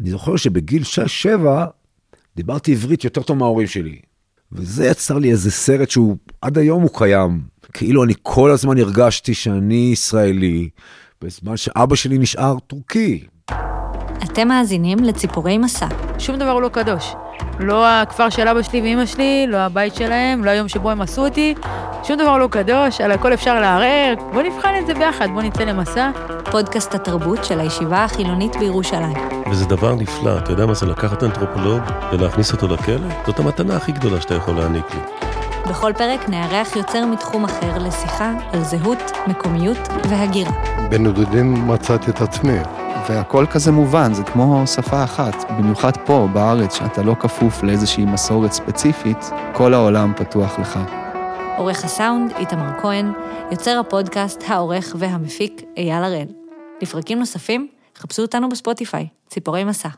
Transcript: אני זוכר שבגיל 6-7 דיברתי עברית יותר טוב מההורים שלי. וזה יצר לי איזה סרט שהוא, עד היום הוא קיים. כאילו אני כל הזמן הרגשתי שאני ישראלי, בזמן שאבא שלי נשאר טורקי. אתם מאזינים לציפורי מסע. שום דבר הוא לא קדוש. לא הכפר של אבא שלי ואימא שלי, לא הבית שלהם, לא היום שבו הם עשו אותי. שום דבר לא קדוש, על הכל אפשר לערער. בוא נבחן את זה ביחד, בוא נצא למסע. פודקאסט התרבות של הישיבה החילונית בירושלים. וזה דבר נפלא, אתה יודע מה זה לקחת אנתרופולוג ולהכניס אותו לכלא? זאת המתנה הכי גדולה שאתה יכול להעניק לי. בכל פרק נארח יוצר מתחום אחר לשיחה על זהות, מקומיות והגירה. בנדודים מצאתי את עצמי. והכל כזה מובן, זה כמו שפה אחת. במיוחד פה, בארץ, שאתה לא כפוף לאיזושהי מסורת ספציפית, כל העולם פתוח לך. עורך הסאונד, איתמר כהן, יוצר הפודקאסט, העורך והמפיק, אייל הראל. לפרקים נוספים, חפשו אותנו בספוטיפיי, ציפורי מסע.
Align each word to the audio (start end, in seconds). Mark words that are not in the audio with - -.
אני 0.00 0.10
זוכר 0.10 0.36
שבגיל 0.36 0.82
6-7 0.82 1.46
דיברתי 2.36 2.72
עברית 2.72 3.04
יותר 3.04 3.22
טוב 3.22 3.38
מההורים 3.38 3.66
שלי. 3.66 3.98
וזה 4.52 4.86
יצר 4.86 5.18
לי 5.18 5.30
איזה 5.30 5.50
סרט 5.50 5.90
שהוא, 5.90 6.16
עד 6.40 6.58
היום 6.58 6.82
הוא 6.82 6.90
קיים. 6.94 7.40
כאילו 7.72 8.04
אני 8.04 8.14
כל 8.22 8.50
הזמן 8.50 8.78
הרגשתי 8.78 9.34
שאני 9.34 9.90
ישראלי, 9.92 10.68
בזמן 11.22 11.56
שאבא 11.56 11.96
שלי 11.96 12.18
נשאר 12.18 12.58
טורקי. 12.58 13.24
אתם 14.24 14.48
מאזינים 14.48 14.98
לציפורי 14.98 15.58
מסע. 15.58 15.86
שום 16.18 16.36
דבר 16.36 16.50
הוא 16.50 16.62
לא 16.62 16.68
קדוש. 16.68 17.14
לא 17.60 17.88
הכפר 17.88 18.30
של 18.30 18.48
אבא 18.48 18.62
שלי 18.62 18.80
ואימא 18.80 19.06
שלי, 19.06 19.46
לא 19.48 19.56
הבית 19.56 19.94
שלהם, 19.94 20.44
לא 20.44 20.50
היום 20.50 20.68
שבו 20.68 20.90
הם 20.90 21.00
עשו 21.00 21.24
אותי. 21.24 21.54
שום 22.04 22.18
דבר 22.18 22.38
לא 22.38 22.48
קדוש, 22.50 23.00
על 23.00 23.12
הכל 23.12 23.34
אפשר 23.34 23.60
לערער. 23.60 24.14
בוא 24.32 24.42
נבחן 24.42 24.74
את 24.80 24.86
זה 24.86 24.94
ביחד, 24.94 25.26
בוא 25.34 25.42
נצא 25.42 25.64
למסע. 25.64 26.10
פודקאסט 26.50 26.94
התרבות 26.94 27.44
של 27.44 27.60
הישיבה 27.60 28.04
החילונית 28.04 28.56
בירושלים. 28.56 29.35
וזה 29.50 29.64
דבר 29.64 29.94
נפלא, 29.94 30.38
אתה 30.38 30.52
יודע 30.52 30.66
מה 30.66 30.74
זה 30.74 30.86
לקחת 30.86 31.22
אנתרופולוג 31.22 31.82
ולהכניס 32.12 32.52
אותו 32.52 32.68
לכלא? 32.68 33.08
זאת 33.26 33.38
המתנה 33.38 33.76
הכי 33.76 33.92
גדולה 33.92 34.20
שאתה 34.20 34.34
יכול 34.34 34.54
להעניק 34.54 34.84
לי. 34.94 35.00
בכל 35.70 35.92
פרק 35.98 36.28
נארח 36.28 36.76
יוצר 36.76 37.06
מתחום 37.06 37.44
אחר 37.44 37.78
לשיחה 37.78 38.32
על 38.52 38.64
זהות, 38.64 39.12
מקומיות 39.26 39.78
והגירה. 40.08 40.52
בנדודים 40.90 41.68
מצאתי 41.68 42.10
את 42.10 42.20
עצמי. 42.20 42.58
והכל 43.08 43.46
כזה 43.46 43.72
מובן, 43.72 44.14
זה 44.14 44.22
כמו 44.22 44.66
שפה 44.66 45.04
אחת. 45.04 45.50
במיוחד 45.50 45.96
פה, 45.96 46.28
בארץ, 46.32 46.74
שאתה 46.74 47.02
לא 47.02 47.14
כפוף 47.20 47.62
לאיזושהי 47.62 48.04
מסורת 48.04 48.52
ספציפית, 48.52 49.30
כל 49.52 49.74
העולם 49.74 50.12
פתוח 50.16 50.58
לך. 50.58 50.78
עורך 51.56 51.84
הסאונד, 51.84 52.32
איתמר 52.38 52.80
כהן, 52.80 53.12
יוצר 53.50 53.78
הפודקאסט, 53.78 54.44
העורך 54.46 54.96
והמפיק, 54.98 55.62
אייל 55.76 56.04
הראל. 56.04 56.26
לפרקים 56.82 57.18
נוספים, 57.18 57.68
חפשו 57.96 58.22
אותנו 58.22 58.48
בספוטיפיי, 58.48 59.08
ציפורי 59.28 59.64
מסע. 59.64 59.88